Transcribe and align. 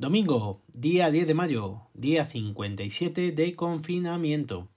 Domingo, 0.00 0.64
día 0.72 1.10
10 1.10 1.26
de 1.26 1.34
mayo, 1.34 1.82
día 1.92 2.24
57 2.24 3.32
de 3.32 3.54
confinamiento. 3.54 4.70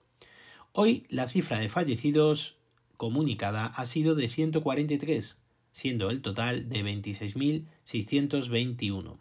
Hoy 0.72 1.06
la 1.08 1.28
cifra 1.28 1.60
de 1.60 1.70
fallecidos 1.70 2.58
comunicada 2.98 3.64
ha 3.64 3.86
sido 3.86 4.14
de 4.16 4.28
143, 4.28 5.38
siendo 5.72 6.10
el 6.10 6.20
total 6.20 6.68
de 6.68 6.84
26.621. 6.84 9.16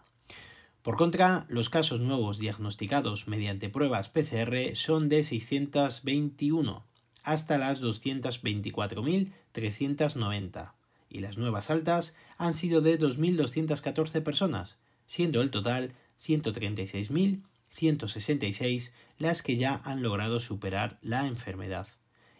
Por 0.81 0.97
contra, 0.97 1.45
los 1.47 1.69
casos 1.69 2.01
nuevos 2.01 2.37
diagnosticados 2.37 3.29
mediante 3.29 3.69
pruebas 3.69 4.09
PCR 4.09 4.75
son 4.75 5.07
de 5.07 5.23
621 5.23 6.85
hasta 7.23 7.57
las 7.57 7.81
224.390 7.81 10.73
y 11.07 11.21
las 11.21 11.37
nuevas 11.37 11.69
altas 11.69 12.17
han 12.37 12.55
sido 12.55 12.81
de 12.81 12.99
2.214 12.99 14.21
personas, 14.21 14.75
siendo 15.13 15.43
el 15.43 15.51
total 15.51 15.93
136.166 16.25 18.93
las 19.19 19.43
que 19.43 19.57
ya 19.57 19.79
han 19.83 20.01
logrado 20.01 20.39
superar 20.39 20.97
la 21.03 21.27
enfermedad. 21.27 21.87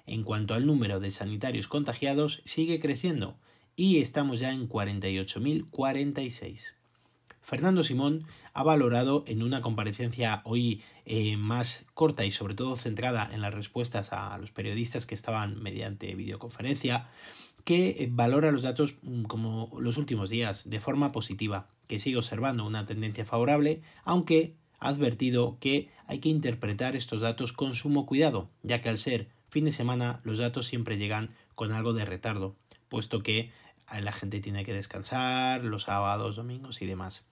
En 0.08 0.24
cuanto 0.24 0.56
al 0.56 0.66
número 0.66 1.00
de 1.00 1.12
sanitarios 1.12 1.68
contagiados, 1.68 2.42
sigue 2.46 2.80
creciendo 2.80 3.38
y 3.76 4.00
estamos 4.00 4.40
ya 4.40 4.52
en 4.52 4.68
48.046. 4.68 6.74
Fernando 7.44 7.84
Simón 7.84 8.26
ha 8.54 8.64
valorado 8.64 9.24
en 9.28 9.44
una 9.44 9.62
comparecencia 9.62 10.42
hoy 10.44 10.82
eh, 11.06 11.38
más 11.38 11.86
corta 11.94 12.26
y 12.26 12.32
sobre 12.32 12.56
todo 12.56 12.76
centrada 12.76 13.30
en 13.32 13.42
las 13.42 13.54
respuestas 13.54 14.12
a 14.14 14.36
los 14.40 14.50
periodistas 14.50 15.06
que 15.06 15.14
estaban 15.14 15.62
mediante 15.62 16.16
videoconferencia, 16.16 17.08
que 17.66 18.10
valora 18.12 18.52
los 18.52 18.64
datos 18.64 18.96
mm, 19.04 19.26
como 19.26 19.70
los 19.80 19.98
últimos 19.98 20.32
días 20.32 20.68
de 20.68 20.80
forma 20.80 21.12
positiva, 21.12 21.68
que 21.88 22.00
sigue 22.00 22.18
observando 22.18 22.66
una 22.66 22.86
tendencia 22.86 23.26
favorable, 23.26 23.82
aunque 24.04 24.56
ha 24.80 24.90
advertido 24.90 25.58
que 25.60 25.90
hay 26.08 26.20
que 26.20 26.30
interpretar 26.30 26.96
estos 26.96 27.22
datos 27.22 27.54
con 27.54 27.76
sumo 27.76 28.06
cuidado, 28.06 28.50
ya 28.64 28.82
que 28.82 28.90
al 28.90 28.98
ser 28.98 29.30
fin 29.50 29.66
de 29.66 29.72
semana 29.72 30.20
los 30.24 30.38
datos 30.38 30.66
siempre 30.66 30.98
llegan 30.98 31.30
con 31.56 31.72
algo 31.72 31.94
de 31.94 32.06
retardo, 32.06 32.56
puesto 32.90 33.22
que 33.22 33.52
la 34.02 34.12
gente 34.12 34.40
tiene 34.40 34.66
que 34.66 34.74
descansar 34.74 35.64
los 35.64 35.84
sábados, 35.84 36.36
domingos 36.36 36.82
y 36.82 36.86
demás. 36.86 37.26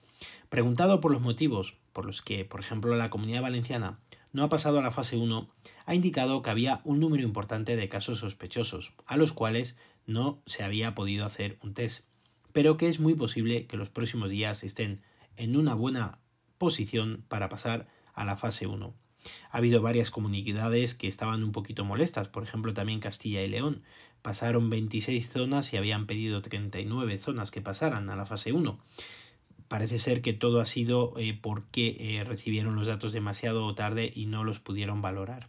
Preguntado 0.48 1.00
por 1.00 1.10
los 1.10 1.20
motivos 1.20 1.78
por 1.92 2.06
los 2.06 2.22
que, 2.22 2.44
por 2.44 2.60
ejemplo, 2.60 2.96
la 2.96 3.10
comunidad 3.10 3.42
valenciana 3.42 3.98
no 4.32 4.44
ha 4.44 4.48
pasado 4.48 4.78
a 4.78 4.82
la 4.82 4.90
fase 4.90 5.16
1, 5.16 5.48
ha 5.84 5.94
indicado 5.94 6.42
que 6.42 6.50
había 6.50 6.80
un 6.84 7.00
número 7.00 7.22
importante 7.22 7.76
de 7.76 7.88
casos 7.88 8.20
sospechosos, 8.20 8.94
a 9.06 9.16
los 9.16 9.32
cuales 9.32 9.76
no 10.06 10.40
se 10.46 10.64
había 10.64 10.94
podido 10.94 11.26
hacer 11.26 11.58
un 11.62 11.74
test, 11.74 12.06
pero 12.52 12.76
que 12.76 12.88
es 12.88 13.00
muy 13.00 13.14
posible 13.14 13.66
que 13.66 13.76
los 13.76 13.90
próximos 13.90 14.30
días 14.30 14.64
estén 14.64 15.00
en 15.36 15.56
una 15.56 15.74
buena 15.74 16.18
posición 16.58 17.24
para 17.28 17.48
pasar 17.48 17.88
a 18.14 18.24
la 18.24 18.36
fase 18.36 18.66
1. 18.66 18.94
Ha 19.50 19.58
habido 19.58 19.82
varias 19.82 20.10
comunidades 20.10 20.94
que 20.94 21.08
estaban 21.08 21.42
un 21.42 21.52
poquito 21.52 21.84
molestas, 21.84 22.28
por 22.28 22.42
ejemplo 22.42 22.74
también 22.74 23.00
Castilla 23.00 23.42
y 23.42 23.48
León. 23.48 23.82
Pasaron 24.20 24.70
26 24.70 25.28
zonas 25.28 25.72
y 25.72 25.76
habían 25.76 26.06
pedido 26.06 26.42
39 26.42 27.18
zonas 27.18 27.50
que 27.50 27.60
pasaran 27.60 28.10
a 28.10 28.16
la 28.16 28.26
fase 28.26 28.52
1. 28.52 28.78
Parece 29.68 29.98
ser 29.98 30.20
que 30.22 30.32
todo 30.32 30.60
ha 30.60 30.66
sido 30.66 31.14
eh, 31.16 31.38
porque 31.40 31.96
eh, 31.98 32.24
recibieron 32.24 32.76
los 32.76 32.86
datos 32.86 33.12
demasiado 33.12 33.74
tarde 33.74 34.12
y 34.14 34.26
no 34.26 34.44
los 34.44 34.60
pudieron 34.60 35.02
valorar. 35.02 35.48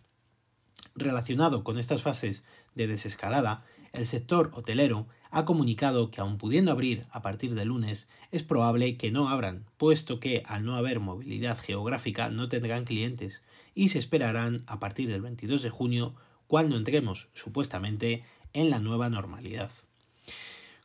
Relacionado 0.95 1.63
con 1.63 1.77
estas 1.77 2.03
fases 2.03 2.45
de 2.75 2.87
desescalada, 2.87 3.65
el 3.93 4.07
sector 4.07 4.51
hotelero 4.53 5.07
ha 5.29 5.45
comunicado 5.45 6.11
que 6.11 6.19
aun 6.19 6.37
pudiendo 6.37 6.71
abrir 6.71 7.05
a 7.11 7.21
partir 7.21 7.55
de 7.55 7.63
lunes, 7.63 8.09
es 8.31 8.43
probable 8.43 8.97
que 8.97 9.11
no 9.11 9.29
abran, 9.29 9.65
puesto 9.77 10.19
que 10.19 10.43
al 10.45 10.65
no 10.65 10.75
haber 10.75 10.99
movilidad 10.99 11.57
geográfica 11.57 12.29
no 12.29 12.49
tendrán 12.49 12.85
clientes 12.85 13.43
y 13.75 13.87
se 13.89 13.99
esperarán 13.99 14.63
a 14.67 14.79
partir 14.79 15.09
del 15.09 15.21
22 15.21 15.61
de 15.61 15.69
junio 15.69 16.15
cuando 16.47 16.75
entremos 16.75 17.29
supuestamente 17.33 18.23
en 18.53 18.69
la 18.69 18.79
nueva 18.79 19.09
normalidad. 19.09 19.71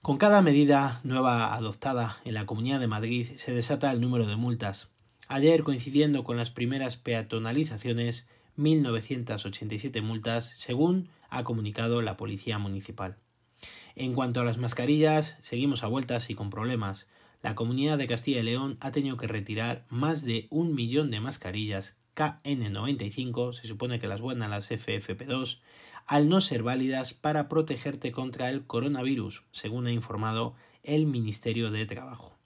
Con 0.02 0.16
cada 0.16 0.42
medida 0.42 1.00
nueva 1.02 1.54
adoptada 1.54 2.18
en 2.24 2.34
la 2.34 2.46
Comunidad 2.46 2.80
de 2.80 2.86
Madrid 2.86 3.26
se 3.36 3.52
desata 3.52 3.90
el 3.90 4.00
número 4.00 4.26
de 4.26 4.36
multas. 4.36 4.90
Ayer, 5.26 5.62
coincidiendo 5.64 6.24
con 6.24 6.36
las 6.36 6.50
primeras 6.50 6.96
peatonalizaciones, 6.96 8.26
1.987 8.56 10.00
multas, 10.00 10.46
según 10.56 11.08
ha 11.28 11.44
comunicado 11.44 12.02
la 12.02 12.16
Policía 12.16 12.58
Municipal. 12.58 13.16
En 13.94 14.14
cuanto 14.14 14.40
a 14.40 14.44
las 14.44 14.58
mascarillas, 14.58 15.36
seguimos 15.40 15.82
a 15.82 15.88
vueltas 15.88 16.30
y 16.30 16.34
con 16.34 16.50
problemas. 16.50 17.08
La 17.42 17.54
Comunidad 17.54 17.98
de 17.98 18.06
Castilla 18.06 18.40
y 18.40 18.44
León 18.44 18.78
ha 18.80 18.90
tenido 18.90 19.16
que 19.16 19.26
retirar 19.26 19.84
más 19.88 20.24
de 20.24 20.46
un 20.50 20.74
millón 20.74 21.10
de 21.10 21.20
mascarillas 21.20 21.98
KN95, 22.18 23.52
se 23.52 23.68
supone 23.68 24.00
que 24.00 24.08
las 24.08 24.20
buenas, 24.20 24.50
las 24.50 24.70
FFP2, 24.70 25.60
al 26.06 26.28
no 26.28 26.40
ser 26.40 26.64
válidas 26.64 27.14
para 27.14 27.48
protegerte 27.48 28.10
contra 28.10 28.50
el 28.50 28.66
coronavirus, 28.66 29.44
según 29.52 29.86
ha 29.86 29.92
informado 29.92 30.54
el 30.82 31.06
Ministerio 31.06 31.70
de 31.70 31.86
Trabajo. 31.86 32.36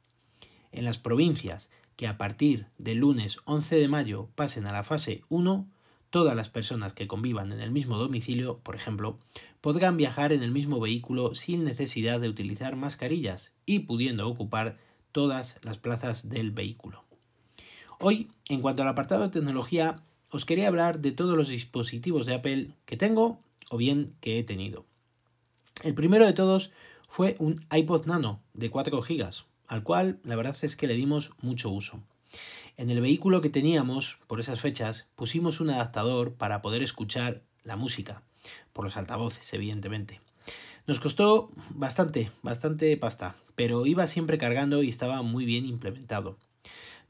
En 0.72 0.84
las 0.84 0.98
provincias 0.98 1.70
que 1.96 2.06
a 2.06 2.18
partir 2.18 2.66
del 2.76 2.98
lunes 2.98 3.38
11 3.44 3.76
de 3.76 3.88
mayo 3.88 4.28
pasen 4.34 4.68
a 4.68 4.72
la 4.72 4.82
fase 4.82 5.22
1, 5.28 5.66
todas 6.12 6.36
las 6.36 6.50
personas 6.50 6.92
que 6.92 7.06
convivan 7.06 7.52
en 7.52 7.60
el 7.62 7.70
mismo 7.70 7.96
domicilio, 7.96 8.58
por 8.58 8.76
ejemplo, 8.76 9.18
podrán 9.62 9.96
viajar 9.96 10.34
en 10.34 10.42
el 10.42 10.50
mismo 10.50 10.78
vehículo 10.78 11.34
sin 11.34 11.64
necesidad 11.64 12.20
de 12.20 12.28
utilizar 12.28 12.76
mascarillas 12.76 13.50
y 13.64 13.80
pudiendo 13.80 14.28
ocupar 14.28 14.76
todas 15.10 15.58
las 15.62 15.78
plazas 15.78 16.28
del 16.28 16.50
vehículo. 16.50 17.02
Hoy, 17.98 18.30
en 18.50 18.60
cuanto 18.60 18.82
al 18.82 18.88
apartado 18.88 19.22
de 19.22 19.30
tecnología, 19.30 20.02
os 20.30 20.44
quería 20.44 20.68
hablar 20.68 21.00
de 21.00 21.12
todos 21.12 21.34
los 21.34 21.48
dispositivos 21.48 22.26
de 22.26 22.34
Apple 22.34 22.68
que 22.84 22.98
tengo 22.98 23.40
o 23.70 23.78
bien 23.78 24.14
que 24.20 24.38
he 24.38 24.42
tenido. 24.44 24.84
El 25.82 25.94
primero 25.94 26.26
de 26.26 26.34
todos 26.34 26.72
fue 27.08 27.36
un 27.38 27.54
iPod 27.74 28.04
Nano 28.04 28.42
de 28.52 28.68
4 28.70 29.00
GB, 29.00 29.30
al 29.66 29.82
cual 29.82 30.20
la 30.24 30.36
verdad 30.36 30.56
es 30.60 30.76
que 30.76 30.86
le 30.86 30.94
dimos 30.94 31.30
mucho 31.40 31.70
uso. 31.70 32.02
En 32.76 32.90
el 32.90 33.00
vehículo 33.00 33.40
que 33.40 33.50
teníamos, 33.50 34.18
por 34.26 34.40
esas 34.40 34.60
fechas, 34.60 35.08
pusimos 35.14 35.60
un 35.60 35.70
adaptador 35.70 36.34
para 36.34 36.62
poder 36.62 36.82
escuchar 36.82 37.42
la 37.64 37.76
música, 37.76 38.22
por 38.72 38.84
los 38.84 38.96
altavoces, 38.96 39.52
evidentemente. 39.54 40.20
Nos 40.86 41.00
costó 41.00 41.50
bastante, 41.70 42.30
bastante 42.42 42.96
pasta, 42.96 43.36
pero 43.54 43.86
iba 43.86 44.06
siempre 44.06 44.38
cargando 44.38 44.82
y 44.82 44.88
estaba 44.88 45.22
muy 45.22 45.44
bien 45.44 45.66
implementado 45.66 46.36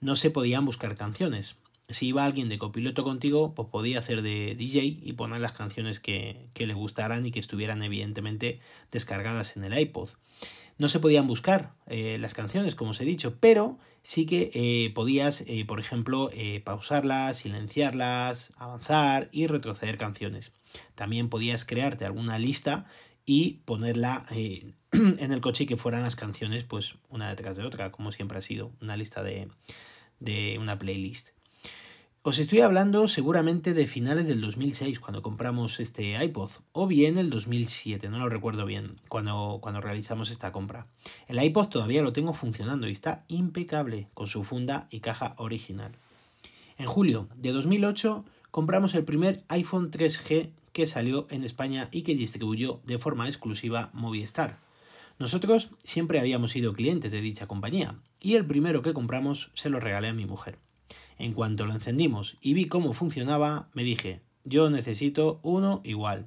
no 0.02 0.16
se 0.16 0.30
podían 0.30 0.66
buscar 0.66 0.96
canciones. 0.96 1.56
Si 1.88 2.08
iba 2.08 2.24
alguien 2.24 2.48
de 2.48 2.58
copiloto 2.58 3.04
contigo, 3.04 3.54
pues 3.54 3.68
podía 3.68 4.00
hacer 4.00 4.22
de 4.22 4.54
DJ 4.56 4.98
y 5.00 5.12
poner 5.14 5.40
las 5.40 5.52
canciones 5.52 6.00
que, 6.00 6.48
le 6.54 6.74
gustaran 6.74 7.24
y 7.24 7.30
que 7.30 7.38
estuvieran 7.38 7.82
evidentemente 7.82 8.60
descargadas 8.90 9.56
en 9.56 9.64
el 9.64 9.78
iPod. 9.78 10.10
No 10.82 10.88
se 10.88 10.98
podían 10.98 11.28
buscar 11.28 11.76
eh, 11.86 12.18
las 12.18 12.34
canciones, 12.34 12.74
como 12.74 12.90
os 12.90 13.00
he 13.00 13.04
dicho, 13.04 13.36
pero 13.38 13.78
sí 14.02 14.26
que 14.26 14.50
eh, 14.52 14.90
podías, 14.92 15.42
eh, 15.46 15.64
por 15.64 15.78
ejemplo, 15.78 16.28
pausarlas, 16.64 17.36
silenciarlas, 17.36 18.52
avanzar 18.56 19.28
y 19.30 19.46
retroceder 19.46 19.96
canciones. 19.96 20.50
También 20.96 21.28
podías 21.28 21.64
crearte 21.64 22.04
alguna 22.04 22.40
lista 22.40 22.86
y 23.24 23.60
ponerla 23.64 24.26
en 24.32 25.32
el 25.32 25.40
coche 25.40 25.62
y 25.62 25.66
que 25.68 25.76
fueran 25.76 26.02
las 26.02 26.16
canciones, 26.16 26.64
pues 26.64 26.96
una 27.08 27.28
detrás 27.28 27.56
de 27.56 27.62
otra, 27.62 27.92
como 27.92 28.10
siempre 28.10 28.38
ha 28.38 28.40
sido, 28.40 28.72
una 28.80 28.96
lista 28.96 29.22
de, 29.22 29.50
de 30.18 30.58
una 30.58 30.80
playlist. 30.80 31.28
Os 32.24 32.38
estoy 32.38 32.60
hablando 32.60 33.08
seguramente 33.08 33.74
de 33.74 33.88
finales 33.88 34.28
del 34.28 34.40
2006 34.40 35.00
cuando 35.00 35.22
compramos 35.22 35.80
este 35.80 36.22
iPod 36.24 36.52
o 36.70 36.86
bien 36.86 37.18
el 37.18 37.30
2007, 37.30 38.08
no 38.10 38.20
lo 38.20 38.28
recuerdo 38.28 38.64
bien 38.64 39.00
cuando, 39.08 39.58
cuando 39.60 39.80
realizamos 39.80 40.30
esta 40.30 40.52
compra. 40.52 40.86
El 41.26 41.42
iPod 41.42 41.66
todavía 41.66 42.00
lo 42.00 42.12
tengo 42.12 42.32
funcionando 42.32 42.86
y 42.86 42.92
está 42.92 43.24
impecable 43.26 44.06
con 44.14 44.28
su 44.28 44.44
funda 44.44 44.86
y 44.88 45.00
caja 45.00 45.34
original. 45.36 45.90
En 46.78 46.86
julio 46.86 47.28
de 47.34 47.50
2008 47.50 48.24
compramos 48.52 48.94
el 48.94 49.02
primer 49.02 49.42
iPhone 49.48 49.90
3G 49.90 50.50
que 50.72 50.86
salió 50.86 51.26
en 51.28 51.42
España 51.42 51.88
y 51.90 52.02
que 52.02 52.14
distribuyó 52.14 52.82
de 52.84 53.00
forma 53.00 53.26
exclusiva 53.26 53.90
Movistar. 53.94 54.60
Nosotros 55.18 55.70
siempre 55.82 56.20
habíamos 56.20 56.52
sido 56.52 56.72
clientes 56.72 57.10
de 57.10 57.20
dicha 57.20 57.48
compañía 57.48 57.96
y 58.20 58.34
el 58.34 58.46
primero 58.46 58.80
que 58.80 58.94
compramos 58.94 59.50
se 59.54 59.70
lo 59.70 59.80
regalé 59.80 60.06
a 60.06 60.12
mi 60.12 60.24
mujer. 60.24 60.60
En 61.22 61.34
cuanto 61.34 61.66
lo 61.66 61.72
encendimos 61.72 62.34
y 62.40 62.52
vi 62.52 62.66
cómo 62.66 62.92
funcionaba, 62.92 63.68
me 63.74 63.84
dije, 63.84 64.18
yo 64.42 64.70
necesito 64.70 65.38
uno 65.44 65.80
igual. 65.84 66.26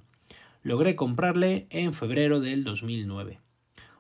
Logré 0.64 0.96
comprarle 0.96 1.68
en 1.70 1.92
febrero 1.92 2.40
del 2.40 2.64
2009. 2.64 3.42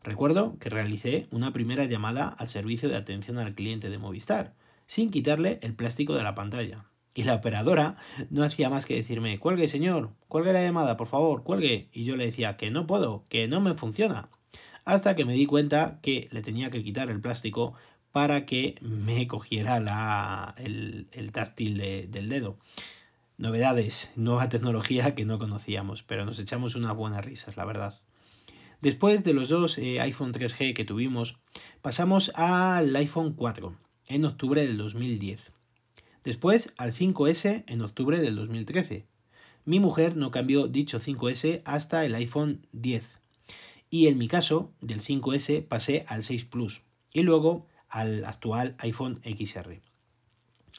Recuerdo 0.05 0.57
que 0.57 0.69
realicé 0.69 1.27
una 1.31 1.51
primera 1.51 1.83
llamada 1.83 2.29
al 2.29 2.47
servicio 2.47 2.87
de 2.87 2.95
atención 2.95 3.39
al 3.39 3.55
cliente 3.55 3.89
de 3.89 3.97
Movistar, 3.97 4.53
sin 4.85 5.09
quitarle 5.09 5.59
el 5.63 5.73
plástico 5.73 6.15
de 6.15 6.23
la 6.23 6.33
pantalla. 6.33 6.85
Y 7.13 7.23
la 7.23 7.35
operadora 7.35 7.97
no 8.29 8.43
hacía 8.43 8.69
más 8.69 8.85
que 8.85 8.95
decirme, 8.95 9.37
cuelgue 9.37 9.67
señor, 9.67 10.11
cuelgue 10.29 10.53
la 10.53 10.63
llamada, 10.63 10.95
por 10.95 11.07
favor, 11.07 11.43
cuelgue. 11.43 11.89
Y 11.91 12.05
yo 12.05 12.15
le 12.15 12.27
decía 12.27 12.55
que 12.55 12.71
no 12.71 12.87
puedo, 12.87 13.25
que 13.27 13.49
no 13.49 13.59
me 13.59 13.73
funciona 13.73 14.29
hasta 14.85 15.15
que 15.15 15.25
me 15.25 15.33
di 15.33 15.47
cuenta 15.47 15.99
que 16.01 16.29
le 16.31 16.41
tenía 16.41 16.69
que 16.69 16.83
quitar 16.83 17.09
el 17.09 17.19
plástico 17.19 17.73
para 18.15 18.45
que 18.45 18.75
me 18.79 19.27
cogiera 19.27 19.81
la, 19.81 20.55
el, 20.57 21.31
táctil 21.33 21.77
del 21.77 22.29
dedo. 22.29 22.57
Novedades, 23.37 24.13
nueva 24.15 24.47
tecnología 24.47 25.13
que 25.15 25.25
no 25.25 25.37
conocíamos, 25.37 26.01
pero 26.01 26.23
nos 26.23 26.39
echamos 26.39 26.75
unas 26.75 26.95
buenas 26.95 27.25
risas, 27.25 27.57
la 27.57 27.65
verdad. 27.65 27.99
Después 28.79 29.25
de 29.25 29.33
los 29.33 29.49
dos 29.49 29.77
eh, 29.77 29.99
iPhone 29.99 30.31
3G 30.31 30.73
que 30.73 30.85
tuvimos, 30.85 31.39
pasamos 31.81 32.31
al 32.35 32.95
iPhone 32.95 33.33
4 33.33 33.75
en 34.07 34.23
octubre 34.23 34.65
del 34.65 34.77
2010. 34.77 35.51
Después 36.23 36.73
al 36.77 36.93
5S 36.93 37.65
en 37.67 37.81
octubre 37.81 38.21
del 38.21 38.37
2013. 38.37 39.07
Mi 39.65 39.81
mujer 39.81 40.15
no 40.15 40.31
cambió 40.31 40.69
dicho 40.69 41.01
5S 41.01 41.63
hasta 41.65 42.05
el 42.05 42.15
iPhone 42.15 42.65
10. 42.71 43.17
Y 43.89 44.07
en 44.07 44.17
mi 44.17 44.29
caso, 44.29 44.71
del 44.79 45.01
5S 45.01 45.67
pasé 45.67 46.05
al 46.07 46.23
6 46.23 46.45
Plus 46.45 46.83
y 47.11 47.23
luego 47.23 47.67
al 47.89 48.25
actual 48.25 48.75
iPhone 48.79 49.21
XR. 49.23 49.81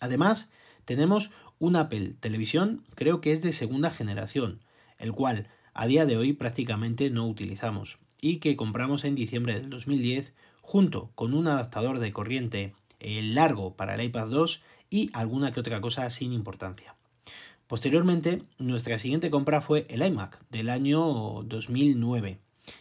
Además, 0.01 0.53
tenemos 0.85 1.31
un 1.59 1.77
Apple 1.77 2.15
Televisión, 2.21 2.85
creo 2.95 3.21
que 3.21 3.33
es 3.33 3.43
de 3.43 3.53
segunda 3.53 3.91
generación, 3.91 4.61
el 4.99 5.13
cual 5.13 5.49
a 5.75 5.87
día 5.87 6.07
de 6.07 6.17
hoy 6.17 6.33
prácticamente 6.33 7.11
no 7.11 7.27
utilizamos 7.27 7.99
y 8.21 8.37
que 8.37 8.57
compramos 8.57 9.05
en 9.05 9.15
diciembre 9.15 9.55
del 9.55 9.71
2010 9.71 10.33
junto 10.61 11.11
con 11.15 11.35
un 11.35 11.49
adaptador 11.49 11.99
de 11.99 12.13
corriente 12.13 12.75
eh, 12.99 13.23
largo 13.23 13.77
para 13.77 13.95
el 13.95 14.03
iPad 14.03 14.29
2 14.29 14.63
y 14.91 15.11
alguna 15.13 15.53
que 15.53 15.61
otra 15.61 15.81
cosa 15.81 16.09
sin 16.11 16.33
importancia. 16.33 16.95
Posteriormente, 17.67 18.43
nuestra 18.59 18.99
siguiente 18.99 19.31
compra 19.31 19.61
fue 19.61 19.87
el 19.91 20.05
iMac 20.05 20.41
del 20.51 20.69
año 20.69 21.43
2009, 21.45 22.39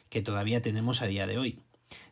que 0.10 0.22
todavía 0.22 0.62
tenemos 0.62 1.02
a 1.02 1.08
día 1.08 1.26
de 1.26 1.38
hoy. 1.38 1.60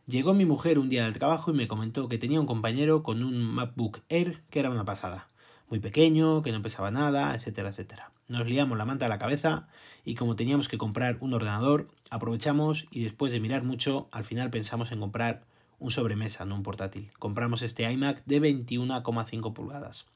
Llegó 0.06 0.34
mi 0.34 0.44
mujer 0.44 0.78
un 0.78 0.90
día 0.90 1.04
del 1.04 1.18
trabajo 1.18 1.50
y 1.50 1.54
me 1.54 1.66
comentó 1.66 2.08
que 2.08 2.18
tenía 2.18 2.38
un 2.38 2.46
compañero 2.46 3.02
con 3.02 3.24
un 3.24 3.42
MacBook 3.42 4.00
Air 4.10 4.42
que 4.50 4.60
era 4.60 4.70
una 4.70 4.84
pasada. 4.84 5.28
Muy 5.70 5.80
pequeño, 5.80 6.42
que 6.42 6.52
no 6.52 6.60
pesaba 6.60 6.90
nada, 6.90 7.34
etcétera, 7.34 7.70
etcétera. 7.70 8.12
Nos 8.28 8.46
liamos 8.46 8.76
la 8.76 8.84
manta 8.84 9.06
a 9.06 9.08
la 9.08 9.18
cabeza 9.18 9.66
y 10.04 10.14
como 10.14 10.36
teníamos 10.36 10.68
que 10.68 10.76
comprar 10.76 11.16
un 11.20 11.32
ordenador, 11.32 11.88
aprovechamos 12.10 12.84
y 12.90 13.02
después 13.02 13.32
de 13.32 13.40
mirar 13.40 13.64
mucho, 13.64 14.08
al 14.12 14.24
final 14.24 14.50
pensamos 14.50 14.92
en 14.92 15.00
comprar 15.00 15.46
un 15.78 15.90
sobremesa, 15.90 16.44
no 16.44 16.54
un 16.54 16.62
portátil. 16.62 17.10
Compramos 17.18 17.62
este 17.62 17.90
iMac 17.90 18.24
de 18.26 18.42
21,5 18.42 19.52
pulgadas. 19.54 20.06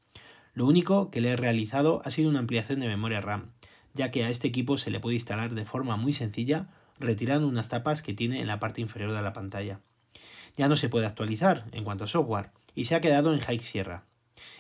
Lo 0.52 0.66
único 0.66 1.10
que 1.10 1.20
le 1.20 1.30
he 1.30 1.36
realizado 1.36 2.02
ha 2.04 2.10
sido 2.10 2.28
una 2.28 2.40
ampliación 2.40 2.80
de 2.80 2.88
memoria 2.88 3.20
RAM, 3.20 3.52
ya 3.94 4.10
que 4.10 4.24
a 4.24 4.28
este 4.28 4.48
equipo 4.48 4.76
se 4.76 4.90
le 4.90 5.00
puede 5.00 5.16
instalar 5.16 5.54
de 5.54 5.64
forma 5.64 5.96
muy 5.96 6.12
sencilla 6.12 6.68
retirando 7.00 7.48
unas 7.48 7.68
tapas 7.68 8.02
que 8.02 8.14
tiene 8.14 8.40
en 8.40 8.46
la 8.46 8.60
parte 8.60 8.80
inferior 8.80 9.12
de 9.14 9.22
la 9.22 9.32
pantalla. 9.32 9.80
Ya 10.56 10.68
no 10.68 10.76
se 10.76 10.88
puede 10.88 11.06
actualizar 11.06 11.66
en 11.72 11.84
cuanto 11.84 12.04
a 12.04 12.08
software 12.08 12.50
y 12.74 12.86
se 12.86 12.94
ha 12.94 13.00
quedado 13.00 13.32
en 13.32 13.40
High 13.40 13.60
Sierra. 13.60 14.04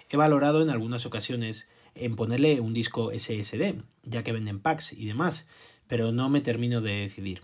He 0.08 0.16
valorado 0.16 0.62
en 0.62 0.70
algunas 0.70 1.06
ocasiones 1.06 1.68
en 1.94 2.14
ponerle 2.14 2.60
un 2.60 2.74
disco 2.74 3.10
SSD, 3.12 3.82
ya 4.04 4.22
que 4.22 4.32
venden 4.32 4.60
packs 4.60 4.92
y 4.92 5.06
demás, 5.06 5.46
pero 5.86 6.12
no 6.12 6.28
me 6.28 6.40
termino 6.40 6.80
de 6.80 6.92
decidir. 6.92 7.40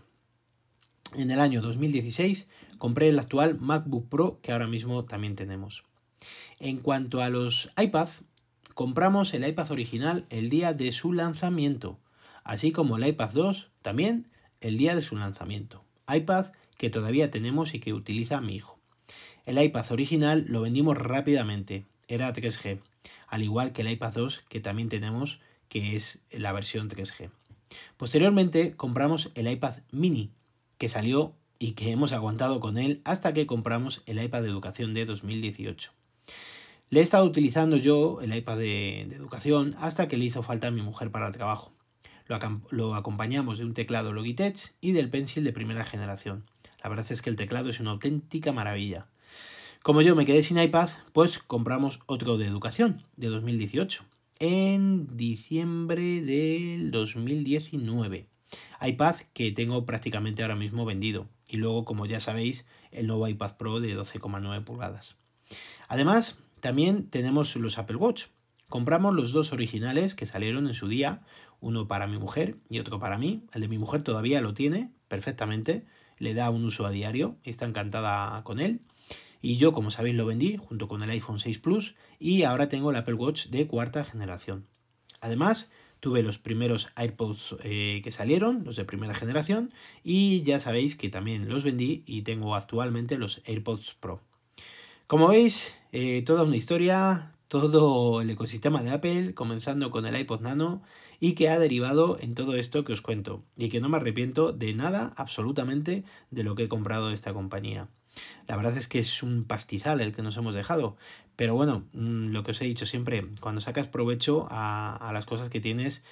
En 1.17 1.31
el 1.31 1.41
año 1.41 1.61
2016 1.63 2.49
compré 2.79 3.09
el 3.09 3.19
actual 3.19 3.59
MacBook 3.61 4.09
Pro 4.09 4.41
que 4.43 4.53
ahora 4.53 4.67
mismo 4.67 5.05
también 5.05 5.37
tenemos. 5.37 5.85
En 6.61 6.79
cuanto 6.79 7.23
a 7.23 7.29
los 7.29 7.71
iPad, 7.81 8.09
compramos 8.75 9.35
el 9.35 9.47
iPad 9.47 9.71
original 9.71 10.27
el 10.31 10.49
día 10.49 10.73
de 10.73 10.93
su 10.93 11.13
lanzamiento, 11.13 11.99
así 12.43 12.73
como 12.73 12.97
el 12.97 13.07
iPad 13.07 13.31
2 13.33 13.71
también 13.83 14.29
el 14.65 14.79
día 14.79 14.95
de 14.95 15.03
su 15.03 15.15
lanzamiento. 15.15 15.85
iPad 16.09 16.47
que 16.79 16.89
todavía 16.89 17.31
tenemos 17.31 17.75
y 17.75 17.81
que 17.81 17.93
utiliza 17.93 18.41
mi 18.41 18.55
hijo. 18.55 18.79
El 19.45 19.63
iPad 19.63 19.93
original 19.93 20.47
lo 20.49 20.63
vendimos 20.63 20.97
rápidamente, 20.97 21.85
era 22.09 22.33
3G, 22.33 22.81
al 23.29 23.43
igual 23.43 23.73
que 23.73 23.83
el 23.83 23.91
iPad 23.91 24.15
2 24.15 24.45
que 24.49 24.61
también 24.61 24.89
tenemos, 24.89 25.41
que 25.69 25.97
es 25.97 26.21
la 26.31 26.53
versión 26.53 26.89
3G. 26.89 27.29
Posteriormente 27.99 28.75
compramos 28.75 29.31
el 29.35 29.51
iPad 29.51 29.75
mini, 29.93 30.31
que 30.79 30.89
salió 30.89 31.35
y 31.59 31.75
que 31.75 31.91
hemos 31.91 32.15
aguantado 32.15 32.59
con 32.59 32.79
él 32.79 33.03
hasta 33.05 33.35
que 33.35 33.47
compramos 33.47 34.03
el 34.07 34.23
iPad 34.23 34.45
de 34.45 34.49
educación 34.49 34.95
de 34.95 35.05
2018. 35.05 35.93
Le 36.89 37.01
he 37.01 37.03
estado 37.03 37.27
utilizando 37.27 37.77
yo 37.77 38.23
el 38.23 38.35
iPad 38.35 38.57
de, 38.57 39.03
educación 39.03 39.77
hasta 39.79 40.09
que 40.09 40.17
le 40.17 40.25
hizo 40.25 40.43
falta 40.43 40.69
a 40.69 40.71
mi 40.71 40.81
mujer 40.81 41.11
para 41.11 41.27
el 41.27 41.35
trabajo. 41.35 41.74
Lo, 42.71 42.95
acompañamos 42.95 43.59
de 43.59 43.65
un 43.65 43.75
teclado 43.75 44.13
Logitech 44.13 44.75
y 44.81 44.93
del 44.93 45.11
Pencil 45.11 45.45
de 45.45 45.53
primera 45.53 45.85
generación. 45.85 46.45
La 46.83 46.89
verdad 46.89 47.07
es 47.11 47.23
que 47.23 47.31
el 47.31 47.37
teclado 47.37 47.69
es 47.71 47.81
una 47.81 47.91
auténtica 47.91 48.53
maravilla. 48.53 49.07
Como 49.83 50.03
yo 50.03 50.17
me 50.17 50.25
quedé 50.25 50.43
sin 50.43 50.59
iPad, 50.59 50.89
pues 51.13 51.39
compramos 51.39 52.01
otro 52.07 52.39
de 52.39 52.47
educación 52.47 53.03
de 53.17 53.29
2018 53.29 54.05
en 54.39 55.17
diciembre 55.17 56.23
del 56.23 56.91
2019 56.91 58.29
iPad 58.81 59.17
que 59.33 59.53
tengo 59.53 59.85
prácticamente 59.87 60.43
ahora 60.43 60.57
mismo 60.57 60.85
vendido. 60.85 61.29
Y 61.49 61.57
luego, 61.57 61.85
como 61.85 62.07
ya 62.07 62.21
sabéis, 62.21 62.67
el 62.91 63.07
nuevo 63.07 63.29
iPad 63.29 63.57
Pro 63.57 63.81
de 63.81 63.97
12,9 63.97 64.65
pulgadas. 64.65 65.17
Además, 65.89 66.39
también 66.61 67.09
tenemos 67.09 67.55
los 67.57 67.79
Apple 67.79 67.97
Watch. 67.97 68.27
Compramos 68.75 69.15
los 69.15 69.31
dos 69.31 69.53
originales 69.53 70.17
que 70.17 70.27
salieron 70.27 70.67
en 70.67 70.75
su 70.75 70.89
día, 70.89 71.23
uno 71.61 71.87
para 71.87 72.09
mi 72.09 72.19
mujer 72.19 72.57
y 72.69 72.81
otro 72.81 72.99
para 72.99 73.19
mí. 73.19 73.45
El 73.53 73.61
de 73.61 73.69
mi 73.69 73.79
mujer 73.79 74.03
todavía 74.03 74.41
lo 74.41 74.53
tiene 74.53 74.91
perfectamente, 75.07 75.85
le 76.19 76.35
da 76.35 76.51
un 76.51 76.65
uso 76.65 76.85
a 76.85 76.91
diario, 76.91 77.37
está 77.45 77.67
encantada 77.67 78.43
con 78.43 78.59
él. 78.59 78.81
Y 79.41 79.59
yo, 79.59 79.73
como 79.73 79.93
sabéis, 79.93 80.17
lo 80.17 80.27
vendí 80.27 80.57
junto 80.57 80.89
con 80.89 81.05
el 81.05 81.11
iPhone 81.11 81.39
6 81.39 81.61
Plus 81.61 81.95
y 82.19 82.43
ahora 82.43 82.69
tengo 82.69 82.91
el 82.91 82.97
Apple 82.97 83.15
Watch 83.15 83.47
de 83.47 83.69
cuarta 83.69 84.05
generación. 84.05 84.67
Además, 85.21 85.71
Tuve 86.01 86.25
los 86.25 86.39
primeros 86.39 86.89
AirPods 86.97 87.57
eh, 87.63 88.01
que 88.03 88.11
salieron, 88.11 88.65
los 88.65 88.75
de 88.75 88.85
primera 88.85 89.15
generación, 89.15 89.73
y 90.03 90.43
ya 90.43 90.59
sabéis 90.59 90.97
que 90.97 91.09
también 91.09 91.49
los 91.49 91.63
vendí 91.63 92.03
y 92.07 92.23
tengo 92.23 92.57
actualmente 92.57 93.17
los 93.19 93.41
AirPods 93.47 93.95
Pro. 93.95 94.21
Como 95.07 95.29
veis, 95.29 95.79
eh, 95.93 96.23
toda 96.23 96.43
una 96.43 96.57
historia, 96.57 97.34
todo 97.61 98.21
el 98.21 98.31
ecosistema 98.31 98.83
de 98.83 98.91
Apple, 98.91 99.33
comenzando 99.33 99.93
con 99.93 100.07
el 100.07 100.19
iPod 100.19 100.41
Nano 100.41 100.83
y 101.21 101.35
que 101.35 101.49
ha 101.49 101.57
derivado 101.57 102.17
en 102.19 102.35
todo 102.35 102.57
esto 102.57 102.83
que 102.83 102.93
os 102.93 103.01
cuento 103.01 103.45
y 103.57 103.69
que 103.69 103.81
no 103.81 103.89
me 103.89 103.97
arrepiento 103.97 104.51
de 104.51 104.75
nada 104.75 105.13
absolutamente 105.17 106.03
de 106.33 106.43
lo 106.43 106.57
que 106.57 106.65
he 106.65 106.69
comprado 106.69 107.11
de 107.11 107.15
esta 107.15 107.33
compañía. 107.33 107.87
La 108.49 108.57
verdad 108.57 108.77
es 108.77 108.89
que 108.89 108.99
es 108.99 109.23
un 109.23 109.45
pastizal 109.45 110.01
el 110.01 110.13
que 110.13 110.23
nos 110.23 110.37
hemos 110.37 110.53
dejado. 110.53 110.97
Pero 111.37 111.55
bueno, 111.55 111.85
mm, 111.93 112.31
lo 112.31 112.43
que 112.43 112.51
os 112.51 112.61
he 112.61 112.65
dicho 112.65 112.87
siempre, 112.87 113.25
cuando 113.41 113.61
sacas 113.61 113.87
provecho 113.87 114.49
a, 114.51 115.13
las 115.15 115.25
cosas 115.25 115.49
que 115.49 115.61
tienes, 115.61 116.03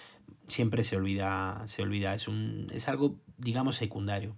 siempre 0.47 0.85
se 0.85 0.97
olvida, 0.97 1.61
se 1.67 1.83
olvida. 1.83 2.15
Es, 2.15 2.29
un, 2.29 2.69
es 2.73 2.87
algo, 2.87 3.17
digamos, 3.37 3.75
secundario. 3.75 4.37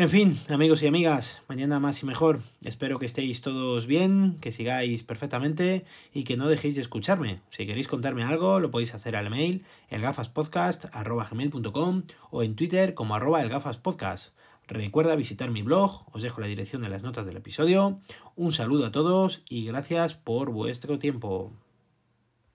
En 0.00 0.08
fin, 0.08 0.38
amigos 0.48 0.80
y 0.84 0.86
amigas, 0.86 1.42
mañana 1.48 1.80
más 1.80 2.04
y 2.04 2.06
mejor. 2.06 2.38
Espero 2.62 3.00
que 3.00 3.06
estéis 3.06 3.40
todos 3.40 3.88
bien, 3.88 4.36
que 4.40 4.52
sigáis 4.52 5.02
perfectamente 5.02 5.84
y 6.14 6.22
que 6.22 6.36
no 6.36 6.46
dejéis 6.46 6.76
de 6.76 6.82
escucharme. 6.82 7.40
Si 7.48 7.66
queréis 7.66 7.88
contarme 7.88 8.22
algo, 8.22 8.60
lo 8.60 8.70
podéis 8.70 8.94
hacer 8.94 9.16
al 9.16 9.28
mail 9.28 9.64
elgafaspodcast.com 9.90 12.02
o 12.30 12.42
en 12.44 12.54
Twitter 12.54 12.94
como 12.94 13.16
arroba 13.16 13.42
elgafaspodcast. 13.42 14.36
Recuerda 14.68 15.16
visitar 15.16 15.50
mi 15.50 15.62
blog, 15.62 16.04
os 16.12 16.22
dejo 16.22 16.40
la 16.40 16.46
dirección 16.46 16.82
de 16.82 16.90
las 16.90 17.02
notas 17.02 17.26
del 17.26 17.38
episodio. 17.38 17.98
Un 18.36 18.52
saludo 18.52 18.86
a 18.86 18.92
todos 18.92 19.42
y 19.48 19.66
gracias 19.66 20.14
por 20.14 20.52
vuestro 20.52 21.00
tiempo. 21.00 21.52